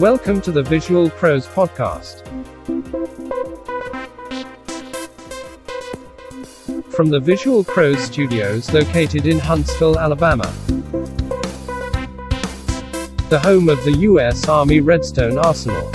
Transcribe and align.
Welcome 0.00 0.42
to 0.42 0.52
the 0.52 0.62
Visual 0.62 1.08
Pros 1.08 1.46
Podcast. 1.46 2.22
From 6.92 7.08
the 7.08 7.18
Visual 7.18 7.64
Pros 7.64 7.98
studios 8.00 8.70
located 8.74 9.24
in 9.24 9.38
Huntsville, 9.38 9.98
Alabama, 9.98 10.52
the 13.30 13.40
home 13.42 13.70
of 13.70 13.82
the 13.86 13.96
U.S. 14.00 14.46
Army 14.50 14.80
Redstone 14.80 15.38
Arsenal, 15.38 15.88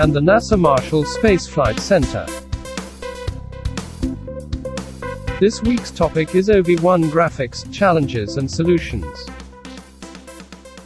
and 0.00 0.12
the 0.12 0.20
NASA 0.20 0.58
Marshall 0.58 1.04
Space 1.04 1.46
Flight 1.46 1.78
Center. 1.78 2.26
This 5.38 5.62
week's 5.62 5.92
topic 5.92 6.34
is 6.34 6.48
OV1 6.48 7.08
graphics, 7.10 7.72
challenges, 7.72 8.36
and 8.36 8.50
solutions. 8.50 9.28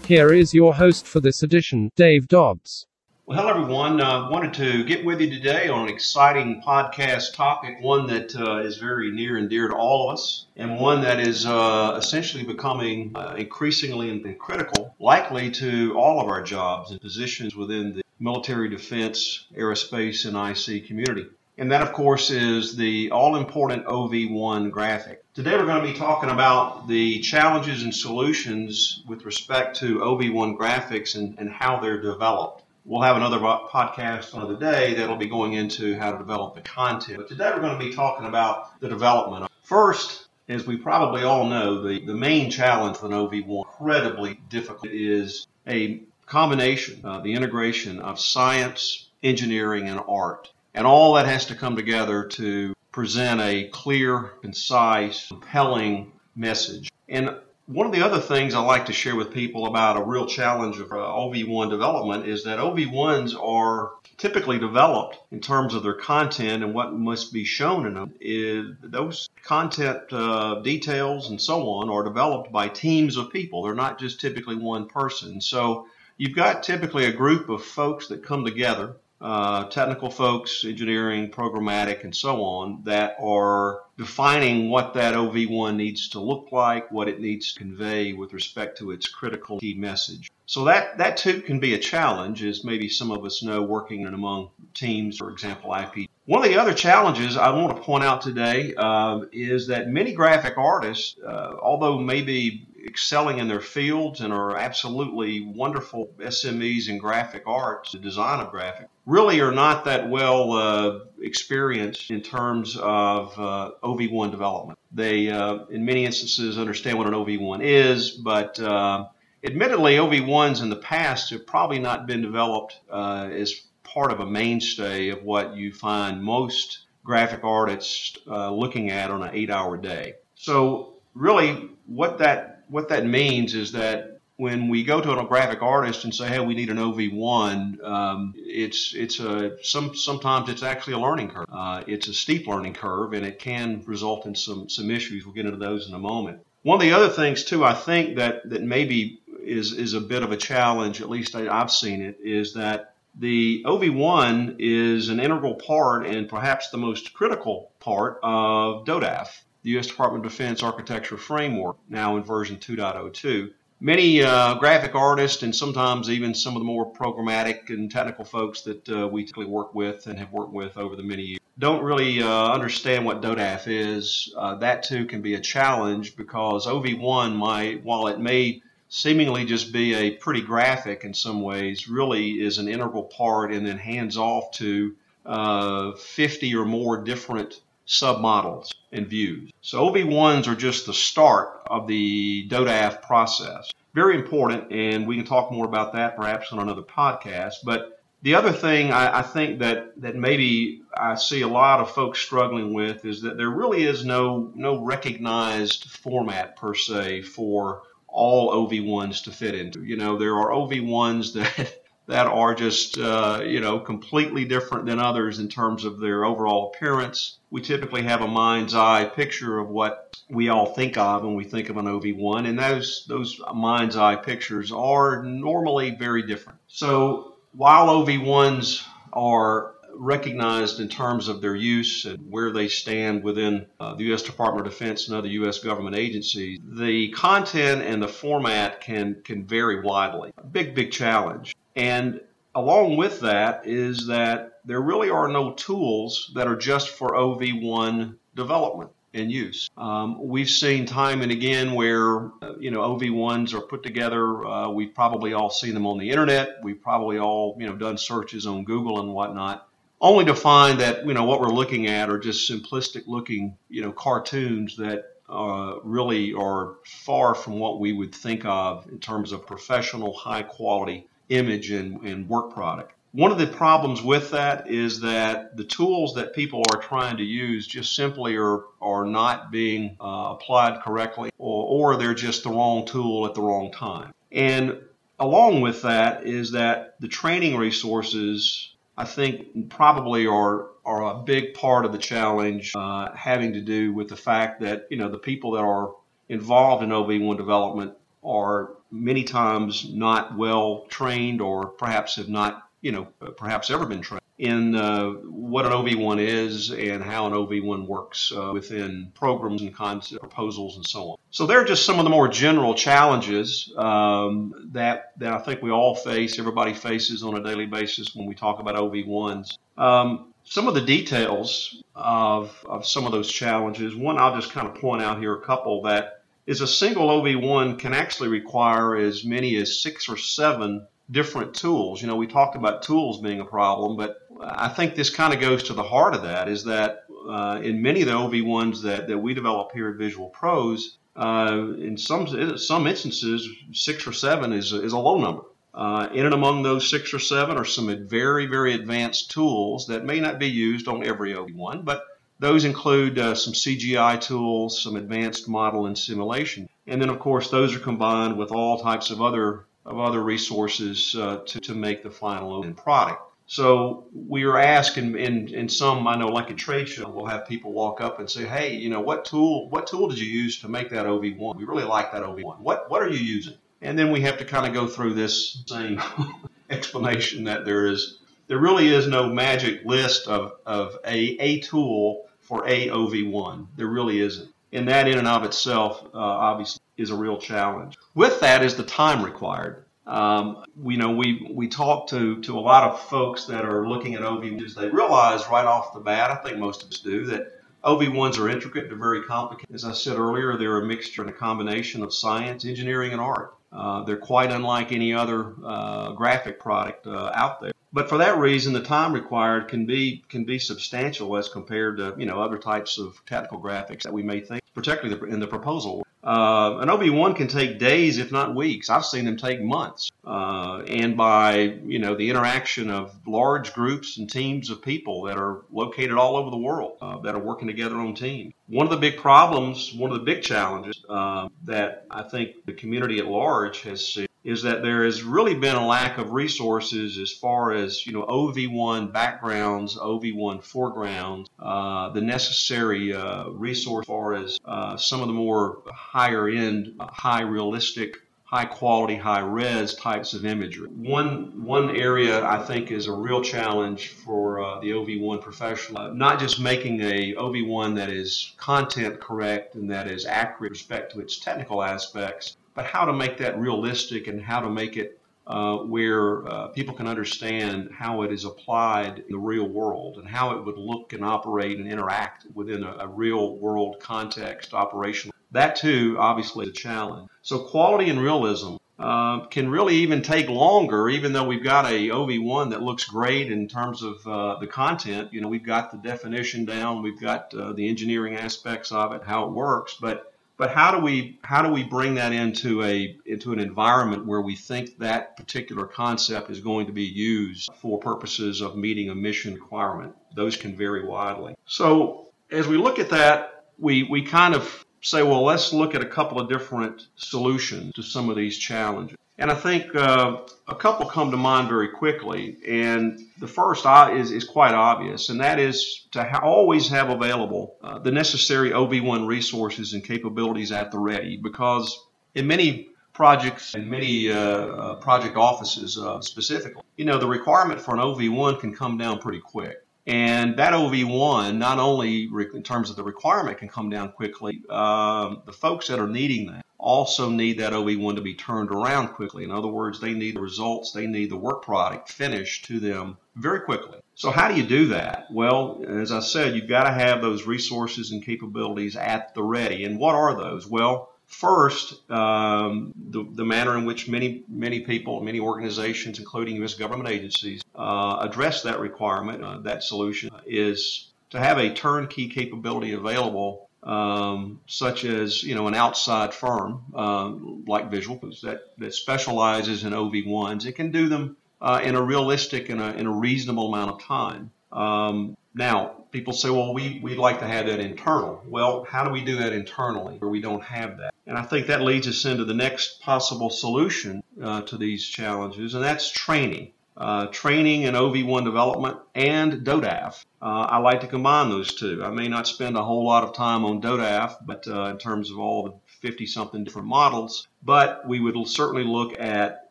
Here 0.06 0.34
is 0.34 0.52
your 0.52 0.74
host 0.74 1.06
for 1.06 1.20
this 1.20 1.42
edition, 1.42 1.90
Dave 1.96 2.28
Dobbs. 2.28 2.84
Well, 3.24 3.38
hello, 3.38 3.48
everyone. 3.48 4.02
I 4.02 4.26
uh, 4.26 4.30
wanted 4.30 4.52
to 4.54 4.84
get 4.84 5.02
with 5.02 5.18
you 5.18 5.30
today 5.30 5.68
on 5.68 5.88
an 5.88 5.94
exciting 5.94 6.60
podcast 6.60 7.32
topic, 7.32 7.78
one 7.80 8.06
that 8.08 8.36
uh, 8.36 8.58
is 8.58 8.76
very 8.76 9.10
near 9.10 9.38
and 9.38 9.48
dear 9.48 9.68
to 9.68 9.74
all 9.74 10.10
of 10.10 10.14
us, 10.14 10.44
and 10.56 10.78
one 10.78 11.00
that 11.00 11.20
is 11.20 11.46
uh, 11.46 11.94
essentially 11.96 12.44
becoming 12.44 13.12
uh, 13.14 13.36
increasingly 13.38 14.34
critical, 14.34 14.94
likely 15.00 15.50
to 15.52 15.94
all 15.96 16.20
of 16.20 16.28
our 16.28 16.42
jobs 16.42 16.90
and 16.90 17.00
positions 17.00 17.56
within 17.56 17.94
the 17.94 18.02
military 18.20 18.68
defense, 18.68 19.46
aerospace, 19.56 20.26
and 20.26 20.36
IC 20.36 20.86
community. 20.86 21.28
And 21.56 21.70
that, 21.70 21.82
of 21.82 21.92
course, 21.92 22.30
is 22.30 22.76
the 22.76 23.12
all 23.12 23.36
important 23.36 23.86
OV1 23.86 24.72
graphic. 24.72 25.22
Today 25.34 25.56
we're 25.56 25.66
going 25.66 25.86
to 25.86 25.92
be 25.92 25.96
talking 25.96 26.30
about 26.30 26.88
the 26.88 27.20
challenges 27.20 27.84
and 27.84 27.94
solutions 27.94 29.04
with 29.06 29.24
respect 29.24 29.76
to 29.78 29.98
OV1 29.98 30.56
graphics 30.58 31.14
and, 31.14 31.38
and 31.38 31.48
how 31.48 31.78
they're 31.78 32.00
developed. 32.00 32.64
We'll 32.84 33.02
have 33.02 33.16
another 33.16 33.38
podcast 33.38 34.34
another 34.34 34.56
day 34.56 34.94
that'll 34.94 35.16
be 35.16 35.28
going 35.28 35.52
into 35.52 35.96
how 35.96 36.10
to 36.10 36.18
develop 36.18 36.56
the 36.56 36.60
content. 36.60 37.18
But 37.18 37.28
today 37.28 37.50
we're 37.54 37.60
going 37.60 37.78
to 37.78 37.84
be 37.84 37.94
talking 37.94 38.26
about 38.26 38.80
the 38.80 38.88
development. 38.88 39.48
First, 39.62 40.26
as 40.48 40.66
we 40.66 40.76
probably 40.76 41.22
all 41.22 41.46
know, 41.46 41.82
the, 41.82 42.04
the 42.04 42.14
main 42.14 42.50
challenge 42.50 43.00
with 43.00 43.12
an 43.12 43.16
OV1, 43.16 43.64
incredibly 43.64 44.40
difficult, 44.50 44.92
is 44.92 45.46
a 45.68 46.02
combination, 46.26 47.00
uh, 47.04 47.20
the 47.20 47.32
integration 47.32 48.00
of 48.00 48.18
science, 48.18 49.08
engineering, 49.22 49.88
and 49.88 50.00
art. 50.08 50.50
And 50.74 50.86
all 50.86 51.14
that 51.14 51.26
has 51.26 51.46
to 51.46 51.54
come 51.54 51.76
together 51.76 52.24
to 52.24 52.74
present 52.90 53.40
a 53.40 53.68
clear, 53.68 54.32
concise, 54.42 55.28
compelling 55.28 56.12
message. 56.36 56.90
And 57.08 57.36
one 57.66 57.86
of 57.86 57.92
the 57.92 58.04
other 58.04 58.20
things 58.20 58.54
I 58.54 58.60
like 58.60 58.86
to 58.86 58.92
share 58.92 59.16
with 59.16 59.32
people 59.32 59.66
about 59.66 59.96
a 59.96 60.02
real 60.02 60.26
challenge 60.26 60.78
of 60.78 60.92
uh, 60.92 60.96
OV1 60.96 61.70
development 61.70 62.26
is 62.26 62.44
that 62.44 62.58
OV1s 62.58 63.34
are 63.42 63.92
typically 64.18 64.58
developed 64.58 65.18
in 65.30 65.40
terms 65.40 65.74
of 65.74 65.82
their 65.82 65.94
content 65.94 66.62
and 66.62 66.74
what 66.74 66.92
must 66.92 67.32
be 67.32 67.44
shown 67.44 67.86
in 67.86 67.94
them. 67.94 68.12
Is 68.20 68.74
those 68.82 69.28
content 69.42 70.12
uh, 70.12 70.60
details 70.60 71.30
and 71.30 71.40
so 71.40 71.68
on 71.68 71.88
are 71.88 72.04
developed 72.04 72.52
by 72.52 72.68
teams 72.68 73.16
of 73.16 73.30
people. 73.30 73.62
They're 73.62 73.74
not 73.74 73.98
just 73.98 74.20
typically 74.20 74.56
one 74.56 74.86
person. 74.86 75.40
So 75.40 75.86
you've 76.16 76.36
got 76.36 76.62
typically 76.62 77.06
a 77.06 77.12
group 77.12 77.48
of 77.48 77.64
folks 77.64 78.08
that 78.08 78.24
come 78.24 78.44
together 78.44 78.96
uh, 79.24 79.64
technical 79.64 80.10
folks, 80.10 80.66
engineering, 80.66 81.30
programmatic, 81.30 82.04
and 82.04 82.14
so 82.14 82.42
on, 82.44 82.82
that 82.84 83.16
are 83.18 83.80
defining 83.96 84.68
what 84.68 84.92
that 84.92 85.14
OV1 85.14 85.76
needs 85.76 86.10
to 86.10 86.20
look 86.20 86.52
like, 86.52 86.92
what 86.92 87.08
it 87.08 87.20
needs 87.20 87.54
to 87.54 87.58
convey 87.58 88.12
with 88.12 88.34
respect 88.34 88.76
to 88.76 88.90
its 88.90 89.08
critical 89.08 89.58
key 89.58 89.72
message. 89.72 90.30
So 90.44 90.64
that, 90.64 90.98
that 90.98 91.16
too 91.16 91.40
can 91.40 91.58
be 91.58 91.72
a 91.72 91.78
challenge, 91.78 92.44
as 92.44 92.64
maybe 92.64 92.86
some 92.90 93.10
of 93.10 93.24
us 93.24 93.42
know 93.42 93.62
working 93.62 94.02
in 94.02 94.12
among 94.12 94.50
teams, 94.74 95.16
for 95.16 95.30
example, 95.30 95.74
IP. 95.74 96.06
One 96.26 96.44
of 96.44 96.50
the 96.50 96.58
other 96.58 96.74
challenges 96.74 97.38
I 97.38 97.48
want 97.48 97.74
to 97.74 97.82
point 97.82 98.04
out 98.04 98.20
today 98.20 98.74
uh, 98.76 99.20
is 99.32 99.68
that 99.68 99.88
many 99.88 100.12
graphic 100.12 100.58
artists, 100.58 101.16
uh, 101.26 101.54
although 101.62 101.98
maybe 101.98 102.66
excelling 102.86 103.38
in 103.38 103.48
their 103.48 103.60
fields 103.60 104.20
and 104.20 104.32
are 104.32 104.56
absolutely 104.56 105.40
wonderful 105.54 106.10
SMEs 106.18 106.88
in 106.88 106.98
graphic 106.98 107.44
arts, 107.46 107.92
the 107.92 107.98
design 107.98 108.40
of 108.40 108.50
graphic, 108.50 108.88
really 109.06 109.40
are 109.40 109.52
not 109.52 109.84
that 109.84 110.08
well 110.08 110.52
uh, 110.52 110.98
experienced 111.20 112.10
in 112.10 112.20
terms 112.20 112.76
of 112.76 113.38
uh, 113.38 113.70
OV1 113.82 114.30
development. 114.30 114.78
They, 114.92 115.30
uh, 115.30 115.64
in 115.70 115.84
many 115.84 116.04
instances, 116.04 116.58
understand 116.58 116.98
what 116.98 117.06
an 117.06 117.14
OV1 117.14 117.60
is, 117.62 118.10
but 118.10 118.60
uh, 118.60 119.06
admittedly, 119.42 119.96
OV1s 119.96 120.62
in 120.62 120.68
the 120.68 120.76
past 120.76 121.30
have 121.30 121.46
probably 121.46 121.78
not 121.78 122.06
been 122.06 122.22
developed 122.22 122.78
uh, 122.90 123.28
as 123.32 123.62
part 123.82 124.12
of 124.12 124.20
a 124.20 124.26
mainstay 124.26 125.10
of 125.10 125.22
what 125.22 125.56
you 125.56 125.72
find 125.72 126.22
most 126.22 126.80
graphic 127.04 127.44
artists 127.44 128.16
uh, 128.26 128.50
looking 128.50 128.90
at 128.90 129.10
on 129.10 129.22
an 129.22 129.30
eight-hour 129.32 129.76
day. 129.76 130.14
So, 130.36 130.94
really, 131.14 131.70
what 131.86 132.18
that 132.18 132.53
what 132.68 132.88
that 132.88 133.06
means 133.06 133.54
is 133.54 133.72
that 133.72 134.14
when 134.36 134.68
we 134.68 134.82
go 134.82 135.00
to 135.00 135.18
a 135.18 135.24
graphic 135.24 135.62
artist 135.62 136.04
and 136.04 136.14
say, 136.14 136.26
"Hey, 136.26 136.40
we 136.40 136.54
need 136.54 136.70
an 136.70 136.78
OV1," 136.78 137.82
um, 137.84 138.34
it's 138.36 138.92
it's 138.94 139.20
a 139.20 139.56
some 139.62 139.94
sometimes 139.94 140.48
it's 140.48 140.62
actually 140.62 140.94
a 140.94 140.98
learning 140.98 141.30
curve. 141.30 141.46
Uh, 141.52 141.84
it's 141.86 142.08
a 142.08 142.14
steep 142.14 142.46
learning 142.46 142.74
curve, 142.74 143.12
and 143.12 143.24
it 143.24 143.38
can 143.38 143.82
result 143.86 144.26
in 144.26 144.34
some 144.34 144.68
some 144.68 144.90
issues. 144.90 145.24
We'll 145.24 145.34
get 145.34 145.46
into 145.46 145.58
those 145.58 145.88
in 145.88 145.94
a 145.94 145.98
moment. 145.98 146.40
One 146.62 146.76
of 146.76 146.82
the 146.82 146.92
other 146.92 147.10
things 147.10 147.44
too, 147.44 147.64
I 147.64 147.74
think 147.74 148.16
that 148.16 148.48
that 148.50 148.62
maybe 148.62 149.20
is 149.40 149.72
is 149.72 149.94
a 149.94 150.00
bit 150.00 150.22
of 150.22 150.32
a 150.32 150.36
challenge. 150.36 151.00
At 151.00 151.10
least 151.10 151.36
I, 151.36 151.48
I've 151.48 151.70
seen 151.70 152.02
it. 152.02 152.18
Is 152.20 152.54
that 152.54 152.94
the 153.16 153.62
OV1 153.64 154.56
is 154.58 155.08
an 155.08 155.20
integral 155.20 155.54
part 155.54 156.04
and 156.06 156.28
perhaps 156.28 156.70
the 156.70 156.78
most 156.78 157.14
critical 157.14 157.70
part 157.78 158.18
of 158.24 158.84
DODAF 158.84 159.28
the 159.64 159.70
U.S. 159.70 159.88
Department 159.88 160.24
of 160.24 160.30
Defense 160.30 160.62
Architecture 160.62 161.16
Framework, 161.16 161.76
now 161.88 162.16
in 162.16 162.22
version 162.22 162.56
2.02. 162.58 163.50
Many 163.80 164.22
uh, 164.22 164.54
graphic 164.54 164.94
artists 164.94 165.42
and 165.42 165.54
sometimes 165.54 166.08
even 166.08 166.34
some 166.34 166.54
of 166.54 166.60
the 166.60 166.64
more 166.64 166.90
programmatic 166.92 167.70
and 167.70 167.90
technical 167.90 168.24
folks 168.24 168.62
that 168.62 168.88
uh, 168.88 169.08
we 169.08 169.24
typically 169.24 169.46
work 169.46 169.74
with 169.74 170.06
and 170.06 170.18
have 170.18 170.30
worked 170.30 170.52
with 170.52 170.76
over 170.76 170.94
the 170.94 171.02
many 171.02 171.22
years 171.22 171.38
don't 171.58 171.84
really 171.84 172.20
uh, 172.20 172.52
understand 172.52 173.04
what 173.04 173.22
DODAF 173.22 173.68
is. 173.68 174.32
Uh, 174.36 174.56
that 174.56 174.82
too 174.82 175.06
can 175.06 175.22
be 175.22 175.34
a 175.34 175.40
challenge 175.40 176.16
because 176.16 176.66
OV1 176.66 177.36
might, 177.36 177.84
while 177.84 178.08
it 178.08 178.18
may 178.18 178.60
seemingly 178.88 179.44
just 179.44 179.72
be 179.72 179.94
a 179.94 180.10
pretty 180.12 180.40
graphic 180.40 181.04
in 181.04 181.14
some 181.14 181.42
ways, 181.42 181.88
really 181.88 182.32
is 182.32 182.58
an 182.58 182.68
integral 182.68 183.04
part 183.04 183.52
and 183.52 183.64
then 183.64 183.78
hands 183.78 184.16
off 184.16 184.50
to 184.52 184.96
uh, 185.24 185.92
50 185.92 186.54
or 186.54 186.64
more 186.64 187.02
different 187.02 187.60
submodels 187.86 188.72
and 188.92 189.06
views. 189.06 189.50
So 189.60 189.88
OV1s 189.90 190.46
are 190.46 190.54
just 190.54 190.86
the 190.86 190.94
start 190.94 191.62
of 191.66 191.86
the 191.86 192.48
DODAF 192.48 193.02
process. 193.02 193.70
Very 193.94 194.16
important, 194.16 194.72
and 194.72 195.06
we 195.06 195.16
can 195.16 195.24
talk 195.24 195.52
more 195.52 195.66
about 195.66 195.92
that 195.92 196.16
perhaps 196.16 196.52
on 196.52 196.58
another 196.58 196.82
podcast. 196.82 197.54
But 197.64 198.00
the 198.22 198.34
other 198.34 198.52
thing 198.52 198.90
I, 198.90 199.18
I 199.18 199.22
think 199.22 199.58
that, 199.60 200.00
that 200.00 200.16
maybe 200.16 200.82
I 200.96 201.14
see 201.14 201.42
a 201.42 201.48
lot 201.48 201.80
of 201.80 201.90
folks 201.90 202.20
struggling 202.20 202.72
with 202.72 203.04
is 203.04 203.22
that 203.22 203.36
there 203.36 203.50
really 203.50 203.84
is 203.84 204.04
no 204.04 204.50
no 204.54 204.82
recognized 204.82 205.90
format 205.90 206.56
per 206.56 206.74
se 206.74 207.22
for 207.22 207.82
all 208.08 208.66
OV1s 208.66 209.24
to 209.24 209.30
fit 209.30 209.54
into. 209.54 209.84
You 209.84 209.96
know, 209.96 210.16
there 210.16 210.36
are 210.36 210.50
OV1s 210.50 211.32
that 211.56 211.83
that 212.06 212.26
are 212.26 212.54
just 212.54 212.98
uh, 212.98 213.42
you 213.44 213.60
know 213.60 213.78
completely 213.78 214.44
different 214.44 214.86
than 214.86 214.98
others 214.98 215.38
in 215.38 215.48
terms 215.48 215.84
of 215.84 216.00
their 216.00 216.24
overall 216.24 216.72
appearance. 216.74 217.38
We 217.50 217.62
typically 217.62 218.02
have 218.02 218.20
a 218.20 218.28
mind's 218.28 218.74
eye 218.74 219.04
picture 219.04 219.58
of 219.58 219.68
what 219.68 220.20
we 220.28 220.48
all 220.48 220.66
think 220.66 220.96
of 220.96 221.22
when 221.22 221.34
we 221.34 221.44
think 221.44 221.68
of 221.68 221.76
an 221.76 221.86
OV1, 221.86 222.46
and 222.48 222.58
those 222.58 223.04
those 223.08 223.40
mind's 223.54 223.96
eye 223.96 224.16
pictures 224.16 224.72
are 224.72 225.22
normally 225.22 225.90
very 225.90 226.22
different. 226.22 226.58
So 226.66 227.36
while 227.52 227.86
OV1s 227.86 228.84
are 229.12 229.74
recognized 229.96 230.80
in 230.80 230.88
terms 230.88 231.28
of 231.28 231.40
their 231.40 231.54
use 231.54 232.04
and 232.04 232.30
where 232.30 232.50
they 232.50 232.68
stand 232.68 233.22
within 233.22 233.66
uh, 233.78 233.94
the 233.94 234.04
U.S. 234.04 234.22
Department 234.22 234.66
of 234.66 234.72
Defense 234.72 235.08
and 235.08 235.16
other 235.16 235.28
U.S. 235.28 235.60
government 235.60 235.96
agencies, 235.96 236.58
the 236.64 237.10
content 237.10 237.82
and 237.82 238.02
the 238.02 238.08
format 238.08 238.80
can 238.80 239.22
can 239.24 239.44
vary 239.46 239.80
widely. 239.80 240.32
A 240.36 240.44
big, 240.44 240.74
big 240.74 240.90
challenge. 240.90 241.53
And 241.76 242.20
along 242.54 242.96
with 242.96 243.20
that 243.20 243.66
is 243.66 244.06
that 244.06 244.60
there 244.64 244.80
really 244.80 245.10
are 245.10 245.28
no 245.28 245.52
tools 245.52 246.30
that 246.34 246.46
are 246.46 246.56
just 246.56 246.90
for 246.90 247.10
OV1 247.10 248.16
development 248.34 248.90
and 249.12 249.30
use. 249.30 249.70
Um, 249.76 250.26
we've 250.26 250.50
seen 250.50 250.86
time 250.86 251.22
and 251.22 251.30
again 251.30 251.74
where 251.74 252.26
uh, 252.42 252.54
you 252.58 252.70
know 252.70 252.80
OV1s 252.80 253.54
are 253.54 253.60
put 253.60 253.82
together. 253.82 254.44
Uh, 254.44 254.70
we've 254.70 254.94
probably 254.94 255.32
all 255.32 255.50
seen 255.50 255.74
them 255.74 255.86
on 255.86 255.98
the 255.98 256.10
internet. 256.10 256.56
We've 256.62 256.80
probably 256.80 257.18
all 257.18 257.56
you 257.58 257.66
know 257.66 257.76
done 257.76 257.96
searches 257.96 258.46
on 258.46 258.64
Google 258.64 259.00
and 259.00 259.12
whatnot, 259.12 259.68
only 260.00 260.24
to 260.24 260.34
find 260.34 260.80
that 260.80 261.06
you 261.06 261.14
know 261.14 261.24
what 261.24 261.40
we're 261.40 261.48
looking 261.48 261.86
at 261.86 262.10
are 262.10 262.18
just 262.18 262.50
simplistic 262.50 263.04
looking 263.06 263.56
you 263.68 263.82
know 263.82 263.92
cartoons 263.92 264.76
that 264.76 265.04
uh, 265.28 265.76
really 265.84 266.34
are 266.34 266.74
far 266.84 267.34
from 267.34 267.58
what 267.58 267.78
we 267.78 267.92
would 267.92 268.14
think 268.14 268.44
of 268.44 268.86
in 268.88 268.98
terms 268.98 269.30
of 269.30 269.46
professional, 269.46 270.12
high 270.12 270.42
quality 270.42 271.08
image 271.28 271.70
and, 271.70 272.00
and 272.02 272.28
work 272.28 272.52
product. 272.52 272.92
One 273.12 273.30
of 273.30 273.38
the 273.38 273.46
problems 273.46 274.02
with 274.02 274.32
that 274.32 274.68
is 274.68 275.00
that 275.02 275.56
the 275.56 275.62
tools 275.62 276.14
that 276.14 276.34
people 276.34 276.64
are 276.74 276.82
trying 276.82 277.18
to 277.18 277.22
use 277.22 277.64
just 277.64 277.94
simply 277.94 278.34
are, 278.34 278.64
are 278.80 279.04
not 279.04 279.52
being 279.52 279.96
uh, 280.00 280.34
applied 280.34 280.82
correctly, 280.82 281.30
or, 281.38 281.92
or 281.92 281.96
they're 281.96 282.14
just 282.14 282.42
the 282.42 282.50
wrong 282.50 282.86
tool 282.86 283.24
at 283.26 283.34
the 283.34 283.40
wrong 283.40 283.70
time. 283.70 284.12
And 284.32 284.80
along 285.20 285.60
with 285.60 285.82
that 285.82 286.26
is 286.26 286.50
that 286.52 286.96
the 287.00 287.06
training 287.06 287.56
resources, 287.56 288.74
I 288.98 289.04
think, 289.04 289.70
probably 289.70 290.26
are 290.26 290.70
are 290.84 291.14
a 291.14 291.22
big 291.22 291.54
part 291.54 291.86
of 291.86 291.92
the 291.92 291.98
challenge, 291.98 292.72
uh, 292.74 293.10
having 293.14 293.54
to 293.54 293.60
do 293.60 293.92
with 293.92 294.08
the 294.08 294.16
fact 294.16 294.60
that 294.60 294.86
you 294.90 294.96
know 294.96 295.08
the 295.08 295.18
people 295.18 295.52
that 295.52 295.62
are 295.62 295.94
involved 296.28 296.82
in 296.82 296.90
OV1 296.90 297.36
development 297.36 297.94
are 298.24 298.72
many 298.94 299.24
times 299.24 299.90
not 299.92 300.36
well 300.36 300.86
trained 300.88 301.40
or 301.40 301.68
perhaps 301.68 302.16
have 302.16 302.28
not 302.28 302.64
you 302.84 302.92
know, 302.92 303.04
perhaps 303.38 303.70
ever 303.70 303.86
been 303.86 304.02
trained 304.02 304.20
in 304.36 304.74
uh, 304.74 305.08
what 305.08 305.64
an 305.64 305.72
OV1 305.72 306.20
is 306.20 306.70
and 306.70 307.02
how 307.02 307.26
an 307.26 307.32
OV1 307.32 307.86
works 307.86 308.30
uh, 308.36 308.50
within 308.52 309.10
programs 309.14 309.62
and 309.62 309.74
concept 309.74 310.20
proposals 310.20 310.76
and 310.76 310.86
so 310.86 311.12
on. 311.12 311.16
So 311.30 311.46
they're 311.46 311.64
just 311.64 311.86
some 311.86 311.98
of 311.98 312.04
the 312.04 312.10
more 312.10 312.28
general 312.28 312.74
challenges 312.74 313.72
um, 313.78 314.68
that 314.72 315.12
that 315.16 315.32
I 315.32 315.38
think 315.38 315.62
we 315.62 315.70
all 315.70 315.94
face, 315.94 316.38
everybody 316.38 316.74
faces 316.74 317.22
on 317.22 317.38
a 317.38 317.42
daily 317.42 317.64
basis 317.64 318.14
when 318.14 318.26
we 318.26 318.34
talk 318.34 318.60
about 318.60 318.74
OV1s. 318.74 319.56
Um, 319.78 320.34
some 320.44 320.68
of 320.68 320.74
the 320.74 320.82
details 320.82 321.82
of, 321.94 322.54
of 322.68 322.86
some 322.86 323.06
of 323.06 323.12
those 323.12 323.30
challenges, 323.30 323.96
one 323.96 324.18
I'll 324.18 324.38
just 324.38 324.52
kind 324.52 324.68
of 324.68 324.74
point 324.74 325.00
out 325.00 325.18
here 325.18 325.32
a 325.32 325.40
couple 325.40 325.82
that 325.82 326.23
is 326.46 326.60
a 326.60 326.66
single 326.66 327.08
OV1 327.08 327.78
can 327.78 327.94
actually 327.94 328.28
require 328.28 328.96
as 328.96 329.24
many 329.24 329.56
as 329.56 329.80
six 329.80 330.08
or 330.08 330.16
seven 330.16 330.86
different 331.10 331.54
tools. 331.54 332.00
You 332.00 332.08
know, 332.08 332.16
we 332.16 332.26
talked 332.26 332.56
about 332.56 332.82
tools 332.82 333.20
being 333.20 333.40
a 333.40 333.44
problem, 333.44 333.96
but 333.96 334.18
I 334.40 334.68
think 334.68 334.94
this 334.94 335.10
kind 335.10 335.32
of 335.32 335.40
goes 335.40 335.62
to 335.64 335.72
the 335.72 335.82
heart 335.82 336.14
of 336.14 336.22
that 336.22 336.48
is 336.48 336.64
that 336.64 337.04
uh, 337.28 337.60
in 337.62 337.82
many 337.82 338.02
of 338.02 338.08
the 338.08 338.14
OV1s 338.14 338.82
that, 338.82 339.08
that 339.08 339.18
we 339.18 339.34
develop 339.34 339.72
here 339.72 339.88
at 339.88 339.96
Visual 339.96 340.28
Pros, 340.30 340.98
uh, 341.16 341.72
in 341.78 341.96
some 341.96 342.58
some 342.58 342.86
instances, 342.86 343.48
six 343.72 344.06
or 344.06 344.12
seven 344.12 344.52
is 344.52 344.72
is 344.72 344.92
a 344.92 344.98
low 344.98 345.18
number. 345.18 345.42
Uh, 345.72 346.08
in 346.12 346.24
and 346.24 346.34
among 346.34 346.62
those 346.62 346.88
six 346.88 347.12
or 347.12 347.18
seven 347.18 347.56
are 347.56 347.64
some 347.64 348.06
very, 348.08 348.46
very 348.46 348.74
advanced 348.74 349.30
tools 349.30 349.88
that 349.88 350.04
may 350.04 350.20
not 350.20 350.38
be 350.38 350.48
used 350.48 350.86
on 350.86 351.04
every 351.04 351.34
OV1, 351.34 351.84
but 351.84 352.04
those 352.38 352.64
include 352.64 353.18
uh, 353.18 353.34
some 353.34 353.52
CGI 353.52 354.20
tools, 354.20 354.82
some 354.82 354.96
advanced 354.96 355.48
model 355.48 355.86
and 355.86 355.96
simulation. 355.96 356.68
And 356.86 357.00
then, 357.00 357.08
of 357.08 357.18
course, 357.18 357.50
those 357.50 357.74
are 357.74 357.78
combined 357.78 358.36
with 358.36 358.52
all 358.52 358.80
types 358.80 359.10
of 359.10 359.22
other 359.22 359.66
of 359.84 359.98
other 359.98 360.22
resources 360.22 361.14
uh, 361.14 361.38
to, 361.46 361.60
to 361.60 361.74
make 361.74 362.02
the 362.02 362.10
final 362.10 362.64
end 362.64 362.76
product. 362.76 363.20
So 363.46 364.06
we 364.14 364.44
are 364.44 364.58
asked 364.58 364.96
in, 364.96 365.16
in, 365.16 365.48
in 365.48 365.68
some, 365.68 366.06
I 366.08 366.16
know 366.16 366.28
like 366.28 366.50
a 366.50 366.54
trade 366.54 366.88
show, 366.88 367.08
we'll 367.10 367.26
have 367.26 367.46
people 367.46 367.72
walk 367.72 368.00
up 368.00 368.18
and 368.18 368.30
say, 368.30 368.46
hey, 368.46 368.74
you 368.74 368.88
know, 368.88 369.02
what 369.02 369.26
tool, 369.26 369.68
what 369.68 369.86
tool 369.86 370.08
did 370.08 370.18
you 370.18 370.26
use 370.26 370.60
to 370.60 370.68
make 370.68 370.88
that 370.90 371.04
OV1? 371.04 371.56
We 371.56 371.64
really 371.64 371.84
like 371.84 372.12
that 372.12 372.22
OV1. 372.22 372.60
What, 372.60 372.90
what 372.90 373.02
are 373.02 373.10
you 373.10 373.18
using? 373.18 373.54
And 373.82 373.98
then 373.98 374.10
we 374.10 374.22
have 374.22 374.38
to 374.38 374.46
kind 374.46 374.66
of 374.66 374.72
go 374.72 374.86
through 374.86 375.12
this 375.12 375.62
same 375.66 376.00
explanation 376.70 377.44
that 377.44 377.66
there 377.66 377.86
is, 377.86 378.20
there 378.46 378.58
really 378.58 378.88
is 378.88 379.06
no 379.06 379.32
magic 379.32 379.84
list 379.84 380.28
of, 380.28 380.52
of 380.66 380.98
a, 381.06 381.36
a 381.40 381.60
tool 381.60 382.28
for 382.40 382.66
a 382.66 382.88
OV1. 382.88 383.66
There 383.76 383.86
really 383.86 384.20
isn't. 384.20 384.50
And 384.72 384.88
that 384.88 385.08
in 385.08 385.18
and 385.18 385.28
of 385.28 385.44
itself, 385.44 386.04
uh, 386.12 386.18
obviously, 386.18 386.80
is 386.96 387.10
a 387.10 387.16
real 387.16 387.38
challenge. 387.38 387.96
With 388.14 388.40
that 388.40 388.62
is 388.64 388.74
the 388.74 388.82
time 388.82 389.24
required. 389.24 389.84
Um, 390.06 390.64
we 390.76 390.96
know 390.96 391.12
we 391.12 391.48
we 391.50 391.68
talk 391.68 392.08
to 392.08 392.40
to 392.42 392.58
a 392.58 392.60
lot 392.60 392.90
of 392.90 393.00
folks 393.00 393.46
that 393.46 393.64
are 393.64 393.88
looking 393.88 394.14
at 394.14 394.20
OV1s. 394.20 394.74
They 394.74 394.90
realize 394.90 395.48
right 395.48 395.64
off 395.64 395.94
the 395.94 396.00
bat, 396.00 396.30
I 396.30 396.36
think 396.36 396.58
most 396.58 396.82
of 396.82 396.90
us 396.90 396.98
do, 396.98 397.24
that 397.26 397.52
OV1s 397.84 398.38
are 398.38 398.50
intricate. 398.50 398.88
They're 398.88 398.98
very 398.98 399.22
complicated. 399.22 399.74
As 399.74 399.84
I 399.84 399.92
said 399.92 400.18
earlier, 400.18 400.58
they're 400.58 400.78
a 400.78 400.86
mixture 400.86 401.22
and 401.22 401.30
a 401.30 401.34
combination 401.34 402.02
of 402.02 402.12
science, 402.12 402.66
engineering, 402.66 403.12
and 403.12 403.20
art. 403.20 403.54
Uh, 403.72 404.04
they're 404.04 404.16
quite 404.16 404.52
unlike 404.52 404.92
any 404.92 405.14
other 405.14 405.54
uh, 405.64 406.12
graphic 406.12 406.60
product 406.60 407.06
uh, 407.06 407.30
out 407.34 407.60
there. 407.60 407.72
But 407.94 408.10
for 408.10 408.18
that 408.18 408.38
reason, 408.38 408.74
the 408.74 408.82
time 408.82 409.14
required 409.14 409.68
can 409.68 409.86
be 409.86 410.24
can 410.28 410.44
be 410.44 410.58
substantial 410.58 411.36
as 411.36 411.48
compared 411.48 411.96
to 411.98 412.14
you 412.18 412.26
know 412.26 412.42
other 412.42 412.58
types 412.58 412.98
of 412.98 413.24
technical 413.24 413.60
graphics 413.60 414.02
that 414.02 414.12
we 414.12 414.22
may 414.22 414.40
think, 414.40 414.62
particularly 414.74 415.32
in 415.32 415.40
the 415.40 415.46
proposal 415.46 416.04
uh, 416.24 416.78
an 416.80 416.88
OV1 416.88 417.36
can 417.36 417.48
take 417.48 417.78
days, 417.78 418.16
if 418.16 418.32
not 418.32 418.54
weeks. 418.54 418.88
I've 418.88 419.04
seen 419.04 419.26
them 419.26 419.36
take 419.36 419.60
months. 419.60 420.10
Uh, 420.24 420.82
and 420.88 421.18
by 421.18 421.76
you 421.84 421.98
know 421.98 422.14
the 422.14 422.30
interaction 422.30 422.90
of 422.90 423.14
large 423.26 423.74
groups 423.74 424.16
and 424.16 424.30
teams 424.30 424.70
of 424.70 424.80
people 424.80 425.24
that 425.24 425.36
are 425.36 425.62
located 425.70 426.12
all 426.12 426.36
over 426.36 426.50
the 426.50 426.56
world 426.56 426.96
uh, 427.02 427.18
that 427.18 427.34
are 427.34 427.40
working 427.40 427.68
together 427.68 427.96
on 427.96 428.14
teams. 428.14 428.54
One 428.68 428.86
of 428.86 428.90
the 428.90 428.96
big 428.96 429.18
problems, 429.18 429.92
one 429.92 430.10
of 430.10 430.18
the 430.18 430.24
big 430.24 430.42
challenges 430.42 431.04
uh, 431.10 431.48
that 431.64 432.06
I 432.10 432.22
think 432.22 432.64
the 432.64 432.72
community 432.72 433.18
at 433.18 433.26
large 433.26 433.82
has 433.82 434.06
seen 434.06 434.26
is 434.44 434.62
that 434.62 434.82
there 434.82 435.04
has 435.04 435.22
really 435.22 435.54
been 435.54 435.74
a 435.74 435.86
lack 435.86 436.18
of 436.18 436.32
resources 436.32 437.18
as 437.18 437.32
far 437.32 437.72
as 437.72 438.06
you 438.06 438.12
know 438.12 438.24
OV1 438.26 439.12
backgrounds, 439.12 439.96
OV1 439.96 440.62
foregrounds, 440.62 441.48
uh, 441.58 442.10
the 442.10 442.20
necessary 442.20 443.14
uh, 443.14 443.48
resource 443.48 444.04
as 444.04 444.06
far 444.06 444.34
as 444.34 444.58
uh, 444.64 444.96
some 444.96 445.22
of 445.22 445.28
the 445.28 445.34
more 445.34 445.82
higher 445.86 446.48
end, 446.48 446.94
high 447.00 447.42
realistic 447.42 448.18
high 448.54 448.64
quality, 448.64 449.16
high 449.16 449.40
res 449.40 449.94
types 449.94 450.32
of 450.32 450.44
imagery. 450.44 450.88
One 450.88 451.64
one 451.64 451.96
area 451.96 452.44
I 452.44 452.58
think 452.62 452.92
is 452.92 453.08
a 453.08 453.12
real 453.12 453.42
challenge 453.42 454.10
for 454.10 454.62
uh, 454.62 454.80
the 454.80 454.90
OV1 454.90 455.40
professional, 455.42 456.02
uh, 456.02 456.12
not 456.12 456.38
just 456.38 456.60
making 456.60 457.00
a 457.00 457.34
OV1 457.34 457.96
that 457.96 458.10
is 458.10 458.52
content 458.56 459.18
correct 459.18 459.74
and 459.74 459.90
that 459.90 460.08
is 460.08 460.24
accurate 460.24 460.70
with 460.70 460.78
respect 460.78 461.12
to 461.12 461.20
its 461.20 461.38
technical 461.38 461.82
aspects, 461.82 462.56
but 462.74 462.84
how 462.84 463.04
to 463.04 463.12
make 463.12 463.38
that 463.38 463.58
realistic 463.58 464.26
and 464.26 464.42
how 464.42 464.60
to 464.60 464.68
make 464.68 464.96
it 464.96 465.20
uh, 465.46 465.76
where 465.76 466.46
uh, 466.48 466.68
people 466.68 466.94
can 466.94 467.06
understand 467.06 467.90
how 467.92 468.22
it 468.22 468.32
is 468.32 468.44
applied 468.44 469.18
in 469.18 469.32
the 469.32 469.38
real 469.38 469.68
world 469.68 470.16
and 470.16 470.26
how 470.26 470.56
it 470.56 470.64
would 470.64 470.78
look 470.78 471.12
and 471.12 471.24
operate 471.24 471.78
and 471.78 471.86
interact 471.86 472.46
within 472.54 472.82
a, 472.82 472.96
a 473.00 473.08
real 473.08 473.56
world 473.56 473.96
context 474.00 474.72
operation. 474.72 475.30
That 475.52 475.76
too, 475.76 476.16
obviously, 476.18 476.64
is 476.64 476.70
a 476.70 476.74
challenge. 476.74 477.28
So 477.42 477.60
quality 477.60 478.10
and 478.10 478.20
realism 478.20 478.76
uh, 478.98 479.46
can 479.46 479.68
really 479.68 479.96
even 479.96 480.22
take 480.22 480.48
longer, 480.48 481.08
even 481.08 481.32
though 481.32 481.44
we've 481.44 481.62
got 481.62 481.86
a 481.86 482.08
OV1 482.08 482.70
that 482.70 482.82
looks 482.82 483.04
great 483.04 483.52
in 483.52 483.68
terms 483.68 484.02
of 484.02 484.26
uh, 484.26 484.58
the 484.60 484.66
content. 484.66 485.32
You 485.32 485.40
know, 485.40 485.48
we've 485.48 485.66
got 485.66 485.90
the 485.90 485.98
definition 485.98 486.64
down, 486.64 487.02
we've 487.02 487.20
got 487.20 487.52
uh, 487.54 487.72
the 487.72 487.88
engineering 487.88 488.36
aspects 488.36 488.92
of 488.92 489.12
it, 489.12 489.22
how 489.22 489.44
it 489.44 489.52
works, 489.52 489.96
but 490.00 490.33
but 490.56 490.70
how 490.70 490.90
do 490.92 490.98
we 490.98 491.38
how 491.42 491.62
do 491.62 491.72
we 491.72 491.82
bring 491.82 492.14
that 492.14 492.32
into 492.32 492.82
a 492.82 493.16
into 493.26 493.52
an 493.52 493.60
environment 493.60 494.26
where 494.26 494.40
we 494.40 494.54
think 494.54 494.98
that 494.98 495.36
particular 495.36 495.86
concept 495.86 496.50
is 496.50 496.60
going 496.60 496.86
to 496.86 496.92
be 496.92 497.04
used 497.04 497.70
for 497.80 497.98
purposes 497.98 498.60
of 498.60 498.76
meeting 498.76 499.10
a 499.10 499.14
mission 499.14 499.54
requirement? 499.54 500.14
Those 500.36 500.56
can 500.56 500.76
vary 500.76 501.04
widely. 501.04 501.54
So 501.66 502.28
as 502.50 502.66
we 502.66 502.76
look 502.76 502.98
at 502.98 503.10
that, 503.10 503.64
we 503.78 504.04
we 504.04 504.22
kind 504.22 504.54
of 504.54 504.84
say, 505.00 505.22
well, 505.22 505.44
let's 505.44 505.72
look 505.72 505.94
at 505.94 506.02
a 506.02 506.06
couple 506.06 506.40
of 506.40 506.48
different 506.48 507.08
solutions 507.16 507.92
to 507.94 508.02
some 508.02 508.30
of 508.30 508.36
these 508.36 508.56
challenges. 508.56 509.18
And 509.36 509.50
I 509.50 509.54
think 509.54 509.94
uh, 509.96 510.42
a 510.68 510.74
couple 510.76 511.06
come 511.06 511.32
to 511.32 511.36
mind 511.36 511.68
very 511.68 511.88
quickly. 511.88 512.56
And 512.66 513.20
the 513.38 513.48
first 513.48 513.84
is, 513.84 514.30
is 514.30 514.44
quite 514.44 514.74
obvious, 514.74 515.28
and 515.28 515.40
that 515.40 515.58
is 515.58 516.06
to 516.12 516.22
ha- 516.22 516.40
always 516.42 516.88
have 516.88 517.10
available 517.10 517.76
uh, 517.82 517.98
the 517.98 518.12
necessary 518.12 518.70
OV1 518.70 519.26
resources 519.26 519.92
and 519.92 520.04
capabilities 520.04 520.70
at 520.70 520.92
the 520.92 520.98
ready. 520.98 521.36
Because 521.36 521.98
in 522.34 522.46
many 522.46 522.90
projects 523.12 523.74
and 523.74 523.88
many 523.88 524.28
uh, 524.28 524.36
uh 524.36 524.94
project 524.96 525.36
offices 525.36 525.98
uh, 525.98 526.20
specifically, 526.20 526.82
you 526.96 527.04
know, 527.04 527.18
the 527.18 527.26
requirement 527.26 527.80
for 527.80 527.94
an 527.94 528.00
OV1 528.00 528.60
can 528.60 528.74
come 528.74 528.98
down 528.98 529.18
pretty 529.18 529.40
quick. 529.40 529.84
And 530.06 530.58
that 530.58 530.74
OV1, 530.74 531.56
not 531.56 531.78
only 531.78 532.28
in 532.54 532.62
terms 532.62 532.90
of 532.90 532.96
the 532.96 533.02
requirement, 533.02 533.58
can 533.58 533.68
come 533.68 533.88
down 533.88 534.12
quickly, 534.12 534.62
um, 534.68 535.42
the 535.46 535.52
folks 535.52 535.88
that 535.88 535.98
are 535.98 536.06
needing 536.06 536.46
that 536.52 536.64
also 536.84 537.30
need 537.30 537.58
that 537.58 537.72
OV1 537.72 538.16
to 538.16 538.20
be 538.20 538.34
turned 538.34 538.70
around 538.70 539.08
quickly. 539.08 539.42
In 539.42 539.50
other 539.50 539.68
words, 539.68 540.00
they 540.00 540.12
need 540.12 540.36
the 540.36 540.40
results, 540.40 540.92
they 540.92 541.06
need 541.06 541.30
the 541.30 541.36
work 541.36 541.62
product 541.62 542.10
finished 542.10 542.66
to 542.66 542.78
them 542.78 543.16
very 543.36 543.60
quickly. 543.60 543.98
So, 544.14 544.30
how 544.30 544.48
do 544.48 544.54
you 544.54 544.66
do 544.66 544.88
that? 544.88 545.26
Well, 545.32 545.82
as 545.88 546.12
I 546.12 546.20
said, 546.20 546.54
you've 546.54 546.68
got 546.68 546.84
to 546.84 546.92
have 546.92 547.22
those 547.22 547.46
resources 547.46 548.12
and 548.12 548.22
capabilities 548.22 548.96
at 548.96 549.34
the 549.34 549.42
ready. 549.42 549.84
And 549.84 549.98
what 549.98 550.14
are 550.14 550.36
those? 550.36 550.68
Well, 550.68 551.10
First, 551.26 552.08
um, 552.10 552.92
the, 552.94 553.24
the, 553.28 553.46
manner 553.46 553.78
in 553.78 553.86
which 553.86 554.08
many 554.08 554.44
many 554.46 554.80
people, 554.80 555.22
many 555.22 555.40
organizations, 555.40 556.18
including 556.18 556.56
U.S. 556.56 556.74
government 556.74 557.08
agencies, 557.08 557.62
uh, 557.74 558.18
address 558.20 558.62
that 558.62 558.78
requirement, 558.78 559.42
uh, 559.42 559.58
that 559.60 559.82
solution, 559.82 560.30
is 560.46 561.08
to 561.30 561.40
have 561.40 561.58
a 561.58 561.72
turnkey 561.72 562.28
capability 562.28 562.92
available 562.92 563.68
um, 563.84 564.60
such 564.66 565.04
as 565.04 565.42
you 565.42 565.54
know 565.54 565.68
an 565.68 565.74
outside 565.74 566.34
firm 566.34 566.82
um, 566.94 567.64
like 567.66 567.90
Visual 567.90 568.18
that 568.42 568.60
that 568.78 568.94
specializes 568.94 569.84
in 569.84 569.92
OV1s. 569.92 570.66
It 570.66 570.72
can 570.72 570.90
do 570.90 571.08
them 571.08 571.36
uh, 571.60 571.80
in 571.82 571.94
a 571.94 572.02
realistic 572.02 572.68
and 572.68 572.80
a, 572.80 572.94
in 572.94 573.06
a 573.06 573.12
reasonable 573.12 573.72
amount 573.72 573.90
of 573.90 574.02
time. 574.02 574.50
Um, 574.72 575.36
now, 575.54 576.04
people 576.10 576.32
say, 576.32 576.50
well, 576.50 576.74
we, 576.74 577.00
we'd 577.02 577.18
like 577.18 577.38
to 577.40 577.46
have 577.46 577.66
that 577.66 577.78
internal. 577.78 578.42
Well, 578.46 578.84
how 578.84 579.04
do 579.04 579.10
we 579.10 579.24
do 579.24 579.36
that 579.36 579.52
internally 579.52 580.16
where 580.18 580.30
we 580.30 580.40
don't 580.40 580.62
have 580.64 580.98
that? 580.98 581.14
And 581.26 581.38
I 581.38 581.42
think 581.42 581.68
that 581.68 581.80
leads 581.80 582.08
us 582.08 582.24
into 582.24 582.44
the 582.44 582.54
next 582.54 583.00
possible 583.00 583.50
solution 583.50 584.22
uh, 584.42 584.62
to 584.62 584.76
these 584.76 585.06
challenges, 585.06 585.74
and 585.74 585.82
that's 585.82 586.10
training. 586.10 586.72
Uh, 586.96 587.26
training 587.26 587.84
and 587.86 587.96
OV1 587.96 588.44
development 588.44 588.98
and 589.16 589.64
DODAF. 589.64 590.24
Uh, 590.40 590.66
I 590.70 590.78
like 590.78 591.00
to 591.00 591.08
combine 591.08 591.48
those 591.50 591.74
two. 591.74 592.04
I 592.04 592.10
may 592.10 592.28
not 592.28 592.46
spend 592.46 592.76
a 592.76 592.84
whole 592.84 593.04
lot 593.04 593.24
of 593.24 593.34
time 593.34 593.64
on 593.64 593.82
DODAF, 593.82 594.36
but 594.46 594.66
uh, 594.68 594.84
in 594.84 594.98
terms 594.98 595.30
of 595.30 595.38
all 595.40 595.64
the 595.64 595.74
50 596.02 596.26
something 596.26 596.62
different 596.62 596.86
models, 596.86 597.48
but 597.62 598.06
we 598.06 598.20
would 598.20 598.36
certainly 598.46 598.84
look 598.84 599.18
at 599.18 599.70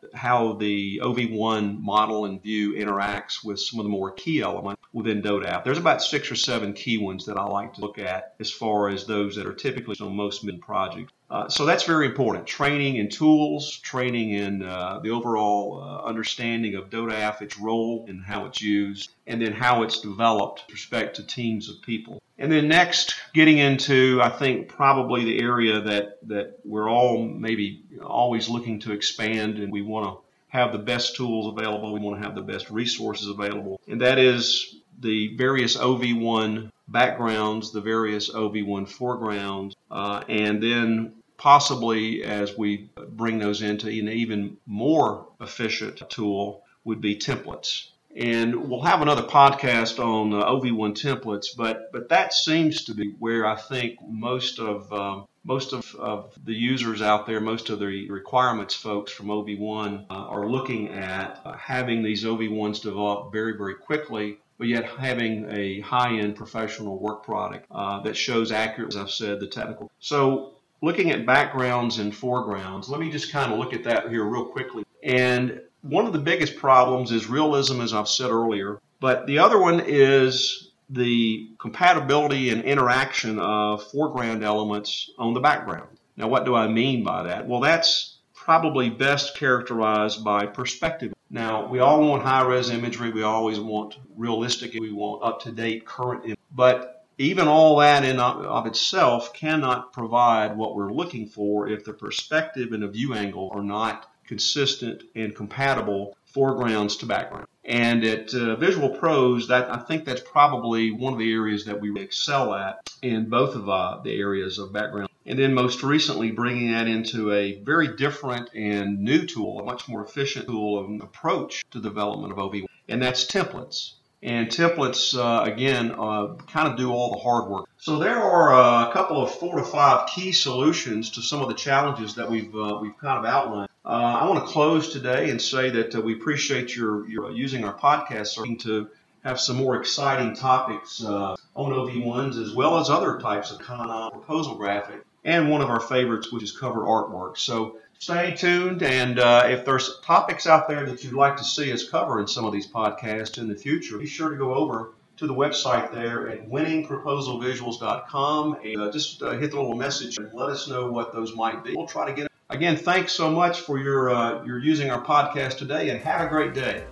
how 0.14 0.54
the 0.54 1.00
OV1 1.02 1.80
model 1.80 2.24
and 2.24 2.42
view 2.42 2.74
interacts 2.74 3.44
with 3.44 3.60
some 3.60 3.78
of 3.78 3.84
the 3.84 3.90
more 3.90 4.10
key 4.10 4.40
elements 4.40 4.82
within 4.92 5.22
DODAF. 5.22 5.64
There's 5.64 5.78
about 5.78 6.02
six 6.02 6.30
or 6.30 6.36
seven 6.36 6.72
key 6.72 6.98
ones 6.98 7.24
that 7.26 7.36
I 7.36 7.44
like 7.44 7.74
to 7.74 7.80
look 7.80 7.98
at 7.98 8.34
as 8.40 8.50
far 8.50 8.88
as 8.88 9.06
those 9.06 9.36
that 9.36 9.46
are 9.46 9.52
typically 9.52 9.96
on 10.00 10.16
most 10.16 10.44
mid 10.44 10.60
projects. 10.60 11.12
Uh, 11.34 11.48
so 11.48 11.66
that's 11.66 11.82
very 11.82 12.06
important. 12.06 12.46
Training 12.46 12.94
in 12.94 13.08
tools, 13.08 13.78
training 13.78 14.30
in 14.30 14.62
uh, 14.62 15.00
the 15.02 15.10
overall 15.10 15.82
uh, 15.82 16.06
understanding 16.08 16.76
of 16.76 16.90
DODAF, 16.90 17.42
its 17.42 17.58
role 17.58 18.04
and 18.06 18.22
how 18.22 18.44
it's 18.44 18.62
used, 18.62 19.10
and 19.26 19.42
then 19.42 19.52
how 19.52 19.82
it's 19.82 20.00
developed 20.00 20.62
with 20.68 20.74
respect 20.74 21.16
to 21.16 21.26
teams 21.26 21.68
of 21.68 21.82
people. 21.82 22.22
And 22.38 22.52
then 22.52 22.68
next, 22.68 23.16
getting 23.32 23.58
into, 23.58 24.20
I 24.22 24.28
think, 24.28 24.68
probably 24.68 25.24
the 25.24 25.40
area 25.40 25.80
that, 25.80 26.18
that 26.28 26.60
we're 26.64 26.88
all 26.88 27.26
maybe 27.26 27.82
always 28.00 28.48
looking 28.48 28.78
to 28.80 28.92
expand 28.92 29.58
and 29.58 29.72
we 29.72 29.82
want 29.82 30.06
to 30.06 30.24
have 30.56 30.70
the 30.70 30.78
best 30.78 31.16
tools 31.16 31.48
available. 31.48 31.92
We 31.92 31.98
want 31.98 32.20
to 32.20 32.24
have 32.24 32.36
the 32.36 32.42
best 32.42 32.70
resources 32.70 33.26
available. 33.26 33.80
And 33.88 34.00
that 34.02 34.20
is 34.20 34.76
the 35.00 35.36
various 35.36 35.76
OV1 35.76 36.70
backgrounds, 36.86 37.72
the 37.72 37.80
various 37.80 38.30
OV1 38.30 38.88
foregrounds, 38.88 39.74
uh, 39.90 40.22
and 40.28 40.62
then 40.62 41.12
possibly 41.44 42.24
as 42.24 42.56
we 42.56 42.88
bring 43.10 43.38
those 43.38 43.60
into 43.60 43.86
an 43.86 44.08
even 44.08 44.56
more 44.64 45.28
efficient 45.42 46.00
tool 46.08 46.64
would 46.84 47.02
be 47.02 47.14
templates. 47.14 47.88
And 48.16 48.70
we'll 48.70 48.80
have 48.80 49.02
another 49.02 49.24
podcast 49.24 49.98
on 49.98 50.32
uh, 50.32 50.42
OV1 50.46 50.94
templates, 50.94 51.48
but 51.54 51.92
but 51.92 52.08
that 52.08 52.32
seems 52.32 52.84
to 52.84 52.94
be 52.94 53.08
where 53.18 53.44
I 53.44 53.56
think 53.56 53.98
most 54.08 54.58
of 54.58 54.90
um, 54.90 55.26
most 55.44 55.74
of, 55.74 55.94
of, 55.96 56.34
the 56.46 56.54
users 56.54 57.02
out 57.02 57.26
there, 57.26 57.40
most 57.40 57.68
of 57.68 57.78
the 57.78 58.08
requirements 58.08 58.74
folks 58.74 59.12
from 59.12 59.26
OV1 59.26 60.06
uh, 60.08 60.14
are 60.14 60.48
looking 60.48 60.88
at 60.88 61.42
uh, 61.44 61.52
having 61.58 62.02
these 62.02 62.24
OV1s 62.24 62.80
develop 62.80 63.30
very, 63.30 63.54
very 63.58 63.74
quickly, 63.74 64.38
but 64.56 64.68
yet 64.68 64.86
having 64.86 65.46
a 65.50 65.80
high-end 65.80 66.36
professional 66.36 66.98
work 66.98 67.22
product 67.22 67.66
uh, 67.70 68.00
that 68.00 68.16
shows 68.16 68.50
accurately, 68.50 68.98
as 68.98 69.02
I've 69.02 69.10
said, 69.10 69.40
the 69.40 69.46
technical. 69.46 69.90
So 69.98 70.54
looking 70.82 71.10
at 71.10 71.26
backgrounds 71.26 71.98
and 71.98 72.14
foregrounds, 72.14 72.88
let 72.88 73.00
me 73.00 73.10
just 73.10 73.32
kind 73.32 73.52
of 73.52 73.58
look 73.58 73.72
at 73.72 73.84
that 73.84 74.10
here 74.10 74.24
real 74.24 74.46
quickly. 74.46 74.84
And 75.02 75.60
one 75.82 76.06
of 76.06 76.12
the 76.12 76.18
biggest 76.18 76.56
problems 76.56 77.12
is 77.12 77.26
realism, 77.26 77.80
as 77.80 77.92
I've 77.92 78.08
said 78.08 78.30
earlier, 78.30 78.80
but 79.00 79.26
the 79.26 79.38
other 79.38 79.58
one 79.58 79.80
is 79.80 80.72
the 80.90 81.50
compatibility 81.58 82.50
and 82.50 82.62
interaction 82.62 83.38
of 83.38 83.82
foreground 83.90 84.44
elements 84.44 85.10
on 85.18 85.34
the 85.34 85.40
background. 85.40 85.88
Now, 86.16 86.28
what 86.28 86.44
do 86.44 86.54
I 86.54 86.68
mean 86.68 87.02
by 87.02 87.24
that? 87.24 87.46
Well, 87.46 87.60
that's 87.60 88.18
probably 88.34 88.90
best 88.90 89.36
characterized 89.36 90.24
by 90.24 90.46
perspective. 90.46 91.12
Now, 91.30 91.66
we 91.66 91.80
all 91.80 92.06
want 92.06 92.22
high 92.22 92.42
res 92.42 92.70
imagery, 92.70 93.10
we 93.10 93.22
always 93.22 93.58
want 93.58 93.96
realistic, 94.16 94.74
we 94.74 94.92
want 94.92 95.24
up 95.24 95.40
to 95.42 95.50
date 95.50 95.84
current, 95.84 96.38
but 96.52 97.03
even 97.18 97.46
all 97.48 97.78
that 97.78 98.04
in 98.04 98.18
of 98.18 98.66
itself 98.66 99.32
cannot 99.32 99.92
provide 99.92 100.56
what 100.56 100.74
we're 100.74 100.92
looking 100.92 101.26
for 101.26 101.68
if 101.68 101.84
the 101.84 101.92
perspective 101.92 102.72
and 102.72 102.82
the 102.82 102.88
view 102.88 103.14
angle 103.14 103.50
are 103.54 103.62
not 103.62 104.10
consistent 104.26 105.04
and 105.14 105.34
compatible 105.34 106.16
foregrounds 106.26 106.96
to 106.96 107.06
background. 107.06 107.46
And 107.64 108.04
at 108.04 108.34
uh, 108.34 108.56
Visual 108.56 108.90
Pros, 108.90 109.48
that 109.48 109.70
I 109.72 109.78
think 109.78 110.04
that's 110.04 110.20
probably 110.20 110.90
one 110.90 111.12
of 111.12 111.18
the 111.18 111.32
areas 111.32 111.64
that 111.64 111.80
we 111.80 111.98
excel 112.00 112.54
at 112.54 112.90
in 113.02 113.28
both 113.28 113.54
of 113.54 113.68
uh, 113.68 114.00
the 114.02 114.18
areas 114.18 114.58
of 114.58 114.72
background. 114.72 115.08
And 115.26 115.38
then 115.38 115.54
most 115.54 115.82
recently, 115.82 116.30
bringing 116.30 116.72
that 116.72 116.86
into 116.86 117.32
a 117.32 117.62
very 117.62 117.96
different 117.96 118.50
and 118.54 119.00
new 119.00 119.24
tool, 119.24 119.60
a 119.60 119.64
much 119.64 119.88
more 119.88 120.04
efficient 120.04 120.46
tool 120.46 120.78
of 120.78 121.00
approach 121.00 121.64
to 121.70 121.80
development 121.80 122.32
of 122.32 122.38
OV, 122.38 122.66
and 122.88 123.00
that's 123.00 123.24
templates. 123.24 123.92
And 124.24 124.48
templates, 124.48 125.14
uh, 125.14 125.44
again, 125.44 125.90
uh, 125.90 126.34
kind 126.50 126.66
of 126.66 126.78
do 126.78 126.90
all 126.90 127.12
the 127.12 127.18
hard 127.18 127.50
work. 127.50 127.68
So 127.76 127.98
there 127.98 128.16
are 128.16 128.54
uh, 128.54 128.88
a 128.88 128.92
couple 128.94 129.22
of 129.22 129.30
four 129.30 129.58
to 129.58 129.64
five 129.64 130.08
key 130.08 130.32
solutions 130.32 131.10
to 131.10 131.20
some 131.20 131.42
of 131.42 131.48
the 131.48 131.54
challenges 131.54 132.14
that 132.14 132.30
we've 132.30 132.54
uh, 132.56 132.78
we've 132.80 132.96
kind 132.98 133.18
of 133.18 133.26
outlined. 133.26 133.68
Uh, 133.84 133.88
I 133.88 134.26
want 134.26 134.42
to 134.42 134.50
close 134.50 134.94
today 134.94 135.28
and 135.28 135.40
say 135.40 135.68
that 135.68 136.02
we 136.02 136.14
appreciate 136.14 136.74
your, 136.74 137.06
your 137.06 137.30
using 137.32 137.64
our 137.64 137.78
podcast 137.78 138.60
to 138.60 138.88
have 139.24 139.38
some 139.38 139.56
more 139.56 139.76
exciting 139.76 140.34
topics 140.34 141.04
on 141.04 141.36
OV1s 141.56 142.42
as 142.42 142.54
well 142.54 142.78
as 142.78 142.88
other 142.88 143.18
types 143.20 143.50
of 143.50 143.58
Kana 143.58 144.10
proposal 144.10 144.54
graphic 144.54 145.04
and 145.24 145.50
one 145.50 145.60
of 145.60 145.68
our 145.68 145.80
favorites, 145.80 146.32
which 146.32 146.42
is 146.42 146.52
cover 146.52 146.80
artwork. 146.80 147.36
So 147.38 147.76
stay 148.04 148.34
tuned, 148.34 148.82
and 148.82 149.18
uh, 149.18 149.44
if 149.46 149.64
there's 149.64 149.98
topics 150.00 150.46
out 150.46 150.68
there 150.68 150.84
that 150.84 151.02
you'd 151.02 151.14
like 151.14 151.38
to 151.38 151.44
see 151.44 151.72
us 151.72 151.88
cover 151.88 152.20
in 152.20 152.28
some 152.28 152.44
of 152.44 152.52
these 152.52 152.66
podcasts 152.66 153.38
in 153.38 153.48
the 153.48 153.56
future, 153.56 153.96
be 153.96 154.06
sure 154.06 154.28
to 154.28 154.36
go 154.36 154.54
over 154.54 154.90
to 155.16 155.26
the 155.26 155.32
website 155.32 155.90
there 155.90 156.28
at 156.28 156.46
winningproposalvisuals.com 156.50 158.58
and 158.62 158.80
uh, 158.80 158.92
just 158.92 159.22
uh, 159.22 159.30
hit 159.30 159.52
the 159.52 159.56
little 159.56 159.74
message 159.74 160.18
and 160.18 160.30
let 160.34 160.50
us 160.50 160.68
know 160.68 160.90
what 160.90 161.14
those 161.14 161.34
might 161.34 161.64
be. 161.64 161.74
We'll 161.74 161.86
try 161.86 162.04
to 162.06 162.12
get 162.12 162.30
Again, 162.50 162.76
thanks 162.76 163.12
so 163.12 163.30
much 163.30 163.62
for 163.62 163.78
your, 163.78 164.10
uh, 164.10 164.44
your 164.44 164.58
using 164.58 164.90
our 164.90 165.02
podcast 165.02 165.56
today 165.56 165.88
and 165.88 165.98
have 166.02 166.20
a 166.20 166.28
great 166.28 166.52
day. 166.52 166.84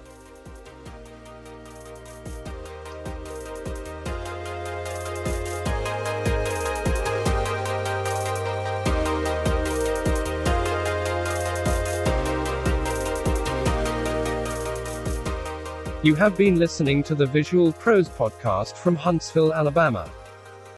You 16.04 16.16
have 16.16 16.36
been 16.36 16.58
listening 16.58 17.04
to 17.04 17.14
the 17.14 17.26
Visual 17.26 17.70
Pros 17.70 18.08
podcast 18.08 18.74
from 18.74 18.96
Huntsville, 18.96 19.54
Alabama. 19.54 20.10